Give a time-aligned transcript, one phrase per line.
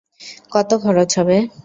[0.51, 1.37] কত খরচ হবে?